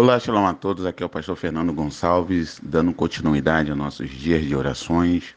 [0.00, 0.86] Olá, shalom a todos.
[0.86, 5.34] Aqui é o pastor Fernando Gonçalves, dando continuidade aos nossos dias de orações.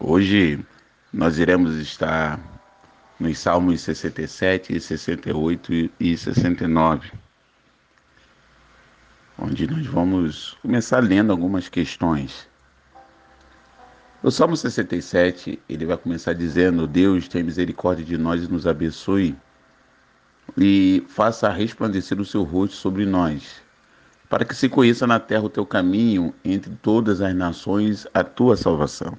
[0.00, 0.64] Hoje
[1.12, 2.40] nós iremos estar
[3.20, 7.12] nos Salmos 67, 68 e 69,
[9.38, 12.48] onde nós vamos começar lendo algumas questões.
[14.22, 19.36] O Salmo 67, ele vai começar dizendo: Deus tem misericórdia de nós e nos abençoe
[20.56, 23.60] e faça resplandecer o seu rosto sobre nós
[24.32, 28.56] para que se conheça na terra o teu caminho, entre todas as nações a tua
[28.56, 29.14] salvação.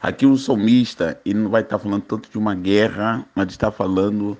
[0.00, 4.38] Aqui o salmista, ele não vai estar falando tanto de uma guerra, mas está falando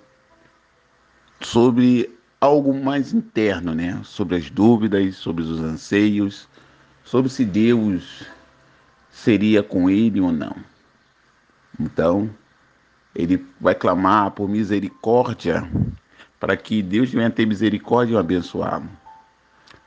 [1.41, 4.01] sobre algo mais interno, né?
[4.05, 6.49] Sobre as dúvidas, sobre os anseios,
[7.03, 8.25] sobre se Deus
[9.11, 10.55] seria com ele ou não.
[11.81, 12.31] Então,
[13.17, 15.69] ele vai clamar por misericórdia
[16.43, 18.91] para que Deus venha ter misericórdia e o abençoá-lo.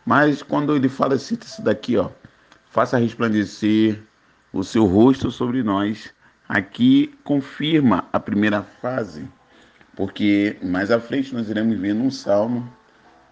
[0.05, 2.09] Mas quando ele fala, cita isso daqui, ó,
[2.69, 4.01] faça resplandecer
[4.53, 6.13] o seu rosto sobre nós,
[6.47, 9.27] aqui confirma a primeira fase,
[9.97, 12.73] porque mais à frente nós iremos ver num salmo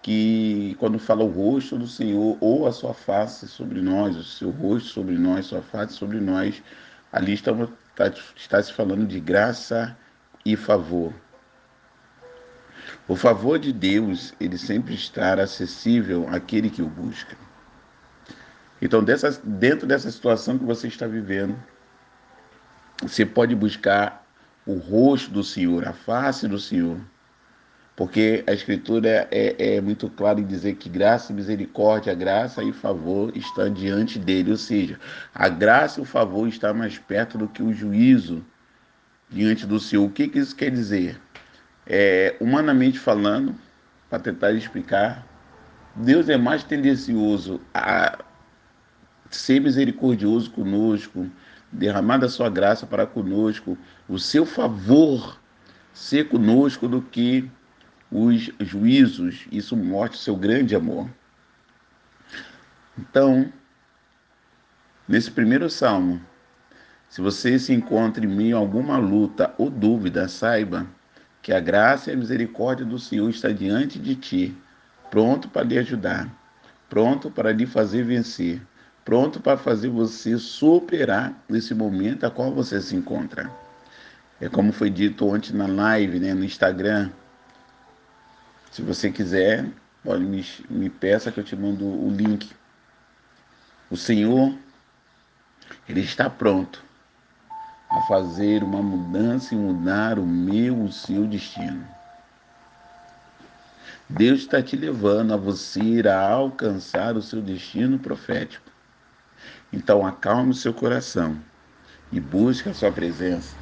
[0.01, 4.49] que quando fala o rosto do Senhor ou a sua face sobre nós, o seu
[4.49, 6.61] rosto sobre nós, sua face sobre nós,
[7.09, 9.97] ali está, está, está se falando de graça
[10.45, 11.13] e favor.
[13.07, 17.35] O favor de Deus, ele sempre está acessível àquele que o busca.
[18.81, 21.55] Então, dessa, dentro dessa situação que você está vivendo,
[23.01, 24.25] você pode buscar
[24.65, 26.97] o rosto do Senhor, a face do Senhor.
[27.95, 32.71] Porque a Escritura é, é muito clara em dizer que graça e misericórdia, graça e
[32.71, 34.51] favor estão diante dele.
[34.51, 34.99] Ou seja,
[35.33, 38.43] a graça e o favor estão mais perto do que o juízo
[39.29, 40.05] diante do Senhor.
[40.05, 41.19] O que, que isso quer dizer?
[41.85, 43.55] É, humanamente falando,
[44.09, 45.25] para tentar explicar,
[45.95, 48.17] Deus é mais tendencioso a
[49.29, 51.29] ser misericordioso conosco,
[51.71, 53.77] derramar da sua graça para conosco,
[54.07, 55.39] o seu favor
[55.93, 57.49] ser conosco do que
[58.11, 59.45] os juízos.
[59.51, 61.09] Isso mostra o seu grande amor.
[62.97, 63.51] Então,
[65.07, 66.21] nesse primeiro salmo,
[67.09, 70.87] se você se encontra em a alguma luta ou dúvida, saiba
[71.43, 74.57] que a graça e a misericórdia do Senhor está diante de ti,
[75.11, 76.29] pronto para lhe ajudar,
[76.89, 78.61] pronto para lhe fazer vencer,
[79.03, 83.51] pronto para fazer você superar esse momento a qual você se encontra.
[84.39, 87.11] É como foi dito ontem na live, né, no Instagram.
[88.71, 89.69] Se você quiser,
[90.01, 92.49] pode me, me peça que eu te mando o link.
[93.91, 94.55] O Senhor,
[95.89, 96.92] Ele está pronto
[97.93, 101.87] a fazer uma mudança e mudar o meu, o seu destino.
[104.09, 108.65] Deus está te levando a você a alcançar o seu destino profético.
[109.71, 111.37] Então acalme o seu coração
[112.11, 113.55] e busque a sua presença.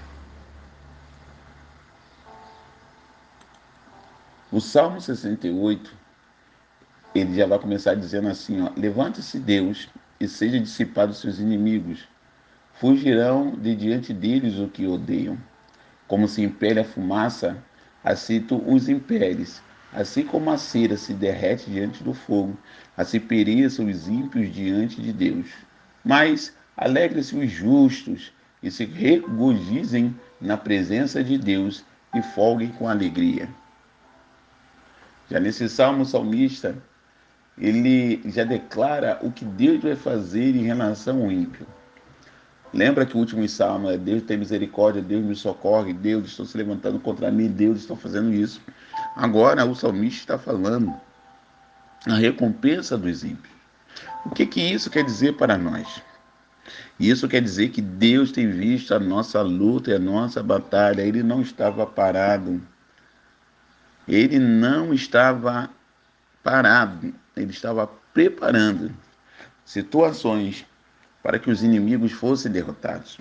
[4.49, 5.93] O Salmo 68,
[7.13, 9.89] ele já vai começar dizendo assim, ó, levante-se Deus
[10.19, 12.07] e seja dissipado seus inimigos
[12.81, 15.37] Fugirão de diante deles o que odeiam.
[16.07, 17.55] Como se impele a fumaça,
[18.03, 19.61] assim tu os imperes.
[19.93, 22.57] Assim como a cera se derrete diante do fogo,
[22.97, 25.45] assim pereçam os ímpios diante de Deus.
[26.03, 28.33] Mas alegrem-se os justos
[28.63, 33.47] e se regozijem na presença de Deus e folguem com alegria.
[35.29, 36.75] Já nesse salmo salmista,
[37.59, 41.67] ele já declara o que Deus vai fazer em relação ao ímpio.
[42.73, 46.57] Lembra que o último salmo é Deus tem misericórdia, Deus me socorre, Deus estou se
[46.57, 48.61] levantando contra mim, Deus estou fazendo isso.
[49.15, 50.93] Agora o salmista está falando
[52.07, 53.53] a recompensa dos ímpios.
[54.25, 56.01] O que, que isso quer dizer para nós?
[56.99, 61.01] Isso quer dizer que Deus tem visto a nossa luta e a nossa batalha.
[61.01, 62.61] Ele não estava parado.
[64.07, 65.69] Ele não estava
[66.43, 67.13] parado.
[67.35, 68.91] Ele estava preparando
[69.65, 70.65] situações
[71.21, 73.17] para que os inimigos fossem derrotados.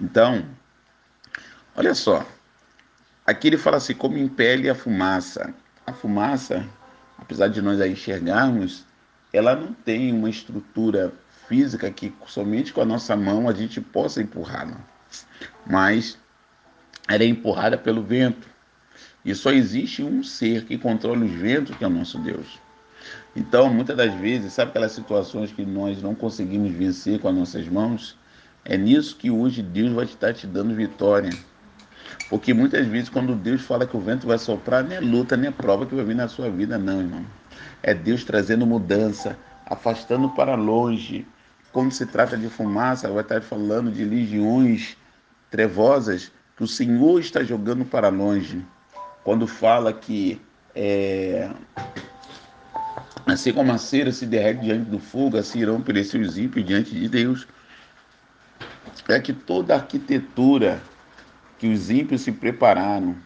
[0.00, 0.44] Então,
[1.76, 2.26] olha só.
[3.26, 5.54] Aqui ele fala assim: como impele a fumaça.
[5.86, 6.66] A fumaça,
[7.18, 8.84] apesar de nós a enxergarmos,
[9.32, 11.12] ela não tem uma estrutura
[11.48, 14.78] física que somente com a nossa mão a gente possa empurrá-la.
[15.66, 16.18] Mas
[17.08, 18.48] ela é empurrada pelo vento.
[19.24, 22.58] E só existe um ser que controla os ventos, que é o nosso Deus.
[23.36, 27.68] Então, muitas das vezes, sabe aquelas situações que nós não conseguimos vencer com as nossas
[27.68, 28.16] mãos?
[28.64, 31.30] É nisso que hoje Deus vai estar te dando vitória.
[32.30, 35.48] Porque muitas vezes, quando Deus fala que o vento vai soprar, nem é luta, nem
[35.48, 37.26] é prova que vai vir na sua vida, não, irmão.
[37.82, 39.36] É Deus trazendo mudança,
[39.66, 41.26] afastando para longe.
[41.72, 44.96] Quando se trata de fumaça, vai estar falando de legiões
[45.50, 48.64] trevosas que o Senhor está jogando para longe.
[49.24, 50.40] Quando fala que
[50.74, 51.50] é,
[53.34, 56.94] assim como a cera se derrete diante do fogo, assim irão perecer os ímpios diante
[56.94, 57.46] de Deus.
[59.08, 60.80] É que toda a arquitetura
[61.58, 63.16] que os ímpios se prepararam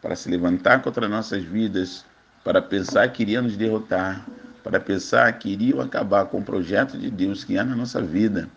[0.00, 2.04] para se levantar contra nossas vidas,
[2.44, 4.26] para pensar que iriam nos derrotar,
[4.62, 8.48] para pensar que iriam acabar com o projeto de Deus que há na nossa vida.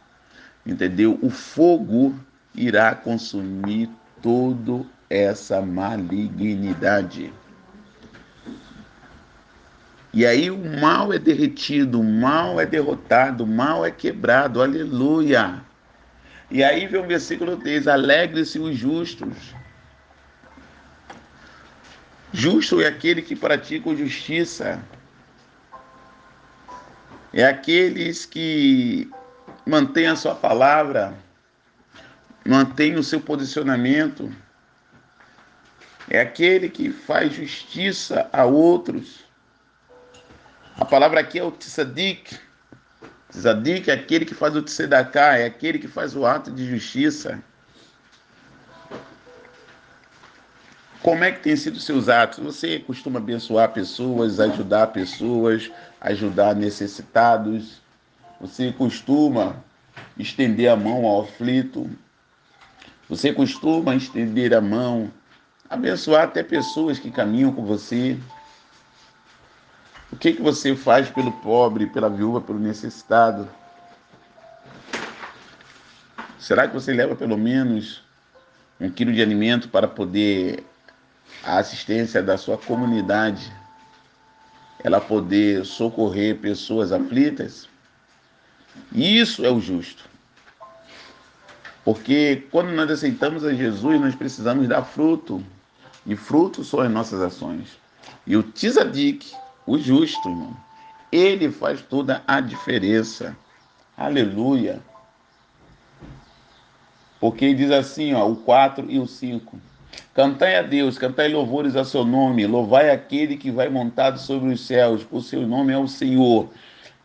[0.66, 1.20] Entendeu?
[1.22, 2.16] O fogo
[2.54, 3.90] irá consumir
[4.22, 7.32] toda essa malignidade.
[10.16, 14.62] E aí o mal é derretido, o mal é derrotado, o mal é quebrado.
[14.62, 15.62] Aleluia.
[16.50, 19.54] E aí vem o versículo 3: Alegre-se os justos.
[22.32, 24.82] Justo é aquele que pratica justiça.
[27.34, 29.12] É aqueles que
[29.66, 31.14] mantêm a sua palavra,
[32.48, 34.34] mantêm o seu posicionamento.
[36.10, 39.25] É aquele que faz justiça a outros.
[40.78, 42.38] A palavra aqui é o tzadik,
[43.38, 47.42] Zadik é aquele que faz o tzedaká, é aquele que faz o ato de justiça.
[51.02, 52.40] Como é que tem sido seus atos?
[52.40, 55.70] Você costuma abençoar pessoas, ajudar pessoas,
[56.02, 57.82] ajudar necessitados?
[58.42, 59.64] Você costuma
[60.18, 61.90] estender a mão ao aflito?
[63.08, 65.12] Você costuma estender a mão,
[65.70, 68.18] abençoar até pessoas que caminham com você?
[70.16, 73.50] O que, que você faz pelo pobre, pela viúva, pelo necessitado?
[76.40, 78.02] Será que você leva pelo menos
[78.80, 80.64] um quilo de alimento para poder
[81.44, 83.52] a assistência da sua comunidade,
[84.82, 87.68] ela poder socorrer pessoas aflitas?
[88.94, 90.06] Isso é o justo.
[91.84, 95.44] Porque quando nós aceitamos a Jesus, nós precisamos dar fruto.
[96.06, 97.78] E fruto são as nossas ações.
[98.26, 99.36] E o Tizadik,
[99.66, 100.56] o justo, irmão.
[101.12, 103.36] Ele faz toda a diferença.
[103.98, 104.82] Aleluia.
[107.20, 109.58] Porque diz assim, ó, o 4 e o 5.
[110.14, 114.66] Cantai a Deus, cantai louvores a seu nome, louvai aquele que vai montado sobre os
[114.66, 116.50] céus, o seu nome é o Senhor.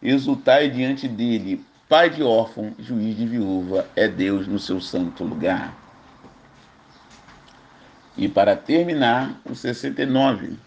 [0.02, 5.76] Exultai diante dele, pai de órfão, juiz de viúva, é Deus no seu santo lugar.
[8.16, 10.58] E para terminar, o 69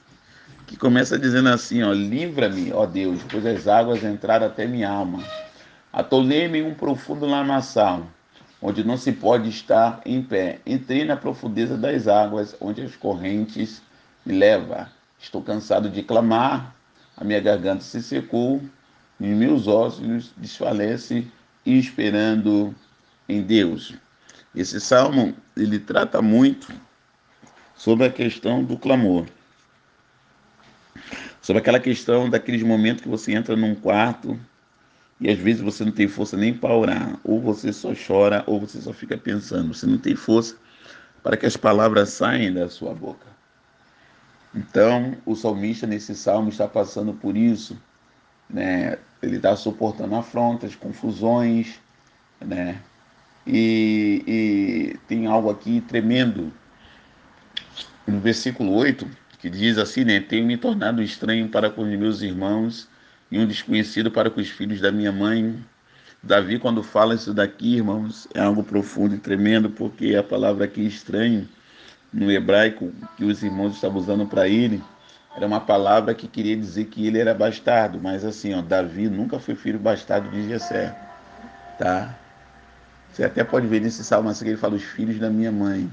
[0.66, 5.24] que começa dizendo assim, ó, livra-me, ó Deus, pois as águas entraram até minha alma.
[5.92, 8.08] Atolei-me em um profundo lamaçal,
[8.62, 10.60] onde não se pode estar em pé.
[10.66, 13.82] Entrei na profundeza das águas, onde as correntes
[14.26, 14.86] me levam.
[15.20, 16.74] Estou cansado de clamar,
[17.16, 18.62] a minha garganta se secou,
[19.20, 21.32] e meus ossos desfalecem,
[21.66, 22.76] esperando
[23.30, 23.94] em Deus.
[24.56, 26.74] Esse salmo, ele trata muito
[27.76, 29.26] sobre a questão do clamor
[31.44, 34.40] sobre aquela questão daqueles momentos que você entra num quarto
[35.20, 38.62] e às vezes você não tem força nem para orar, ou você só chora, ou
[38.62, 40.56] você só fica pensando, você não tem força
[41.22, 43.28] para que as palavras saiam da sua boca.
[44.56, 47.78] Então, o salmista nesse salmo está passando por isso,
[48.50, 48.98] né?
[49.22, 51.80] Ele está suportando afrontas, confusões,
[52.40, 52.80] né?
[53.46, 56.54] E, e tem algo aqui tremendo.
[58.06, 59.08] No versículo 8,
[59.44, 60.22] que diz assim, né?
[60.22, 62.88] Tenho me tornado estranho para com os meus irmãos
[63.30, 65.62] e um desconhecido para com os filhos da minha mãe.
[66.24, 70.88] Davi, quando fala isso daqui, irmãos, é algo profundo e tremendo, porque a palavra aqui
[70.88, 71.46] estranho,
[72.14, 74.82] no hebraico, que os irmãos estavam usando para ele,
[75.36, 79.40] era uma palavra que queria dizer que ele era bastardo, mas assim, ó, Davi nunca
[79.40, 80.98] foi filho bastardo de Jessé,
[81.78, 82.18] tá?
[83.12, 85.92] Você até pode ver nesse salmo assim que ele fala os filhos da minha mãe.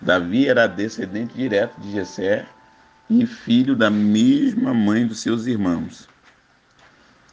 [0.00, 2.46] Davi era descendente direto de Jessé
[3.08, 6.08] e filho da mesma mãe dos seus irmãos.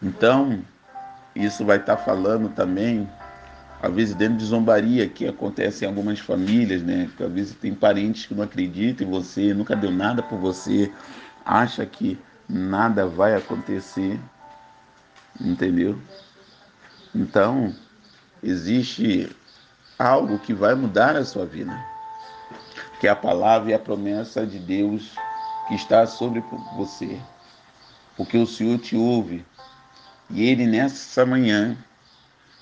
[0.02, 0.62] Então,
[1.36, 3.10] isso vai estar falando também,
[3.82, 7.10] às vezes dentro de zombaria que acontece em algumas famílias, né?
[7.16, 10.92] Que às vezes tem parentes que não acreditam em você, nunca deu nada por você,
[11.46, 14.20] acha que nada vai acontecer,
[15.40, 15.98] entendeu?
[17.14, 17.74] Então,
[18.44, 19.30] existe
[19.98, 21.97] algo que vai mudar a sua vida
[23.00, 25.16] que é a palavra e a promessa de Deus
[25.68, 26.44] que está sobre
[26.76, 27.20] você.
[28.16, 29.46] Porque o Senhor te ouve.
[30.30, 31.78] E Ele nessa manhã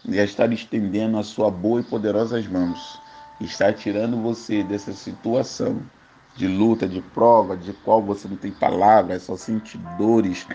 [0.07, 2.99] já está estendendo a sua boa e poderosas mãos.
[3.39, 5.81] Está tirando você dessa situação
[6.35, 10.45] de luta, de prova, de qual você não tem palavras, só sente dores,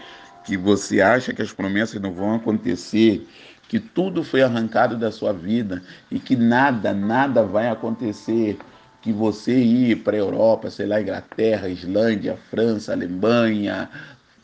[0.44, 3.26] que você acha que as promessas não vão acontecer,
[3.68, 8.58] que tudo foi arrancado da sua vida e que nada, nada vai acontecer,
[9.02, 13.88] que você ir para a Europa, sei lá, Inglaterra, Islândia, França, Alemanha,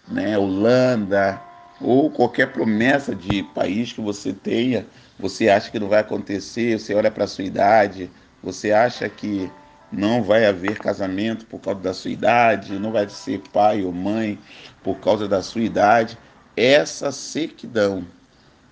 [0.09, 1.41] né, Holanda,
[1.81, 4.87] ou qualquer promessa de país que você tenha,
[5.19, 8.11] você acha que não vai acontecer, você olha para a sua idade,
[8.43, 9.51] você acha que
[9.93, 14.39] não vai haver casamento por causa da sua idade, não vai ser pai ou mãe
[14.83, 16.19] por causa da sua idade.
[16.57, 18.05] Essa sequidão,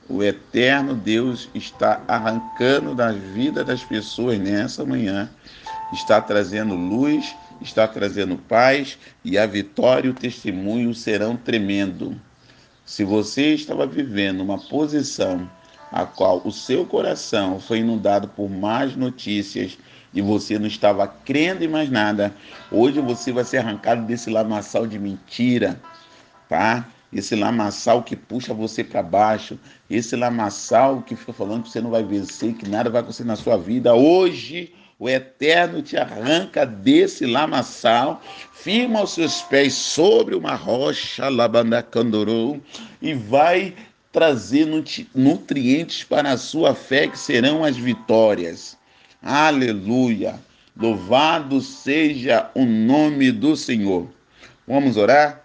[0.09, 5.31] o eterno Deus está arrancando da vida das pessoas nessa manhã,
[5.95, 12.21] está trazendo luz, está trazendo paz e a vitória e o testemunho serão tremendo.
[12.85, 15.49] Se você estava vivendo uma posição
[15.91, 19.79] a qual o seu coração foi inundado por más notícias
[20.13, 22.35] e você não estava crendo em mais nada,
[22.71, 25.81] hoje você vai ser arrancado desse lamaçal de mentira,
[26.49, 26.87] tá?
[27.13, 29.59] Esse lamaçal que puxa você para baixo,
[29.89, 33.37] esse lamaçal que fica falando que você não vai vencer, que nada vai acontecer na
[33.37, 33.95] sua vida.
[33.95, 38.23] Hoje, o Eterno te arranca desse lamaçal,
[38.53, 42.61] firma os seus pés sobre uma rocha, labandacandorou,
[43.03, 43.75] e vai
[44.13, 44.67] trazer
[45.15, 48.77] nutrientes para a sua fé, que serão as vitórias.
[49.23, 50.39] Aleluia!
[50.77, 54.09] Louvado seja o nome do Senhor.
[54.67, 55.44] Vamos orar?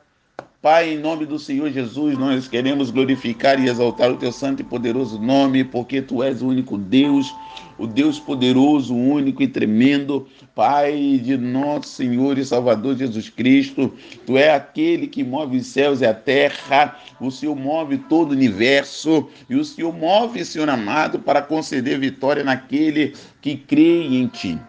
[0.61, 4.65] Pai, em nome do Senhor Jesus, nós queremos glorificar e exaltar o teu santo e
[4.65, 7.33] poderoso nome, porque tu és o único Deus,
[7.77, 13.93] o Deus poderoso, único e tremendo, Pai de nosso Senhor e Salvador Jesus Cristo.
[14.25, 18.33] Tu é aquele que move os céus e a terra, o Senhor move todo o
[18.33, 24.59] universo e o Senhor move, Senhor amado, para conceder vitória naquele que crê em ti.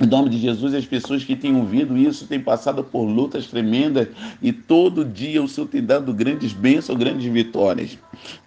[0.00, 4.08] Em nome de Jesus, as pessoas que têm ouvido isso têm passado por lutas tremendas
[4.42, 7.96] e todo dia o Senhor tem dado grandes bênçãos, grandes vitórias.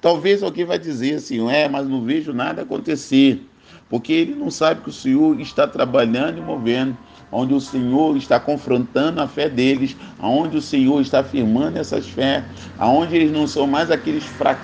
[0.02, 3.42] Talvez alguém vai dizer assim, é, mas não vejo nada acontecer,
[3.90, 6.98] porque ele não sabe que o Senhor está trabalhando e movendo,
[7.32, 12.44] onde o Senhor está confrontando a fé deles, aonde o Senhor está afirmando essas fé,
[12.78, 14.60] aonde eles não são mais aqueles fra...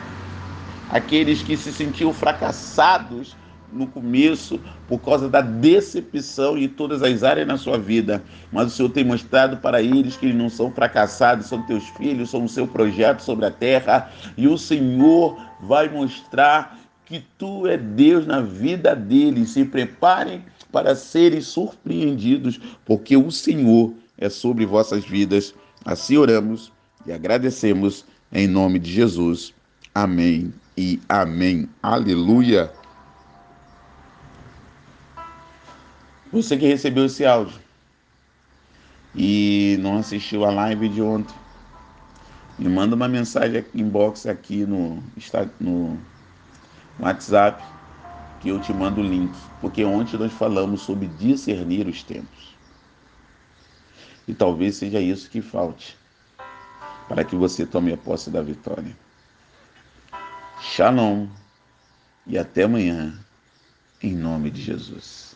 [0.90, 3.38] aqueles que se sentiam fracassados
[3.74, 8.70] no começo por causa da decepção em todas as áreas na sua vida, mas o
[8.70, 12.50] Senhor tem mostrado para eles que eles não são fracassados, são teus filhos, são o
[12.50, 18.42] seu projeto sobre a terra, e o Senhor vai mostrar que tu é Deus na
[18.42, 19.52] vida deles.
[19.52, 25.54] Se preparem para serem surpreendidos, porque o Senhor é sobre vossas vidas.
[25.86, 26.72] Assim oramos
[27.06, 29.54] e agradecemos em nome de Jesus.
[29.94, 31.70] Amém e amém.
[31.82, 32.72] Aleluia.
[36.34, 37.60] Você que recebeu esse áudio
[39.14, 41.36] e não assistiu a live de ontem,
[42.58, 45.04] me manda uma mensagem inbox aqui no,
[45.60, 46.00] no
[47.00, 47.64] WhatsApp
[48.42, 52.56] que eu te mando o link, porque ontem nós falamos sobre discernir os tempos.
[54.28, 55.96] E talvez seja isso que falte
[57.08, 58.98] para que você tome a posse da vitória.
[60.60, 61.28] Shalom
[62.26, 63.24] e até amanhã,
[64.02, 65.33] em nome de Jesus.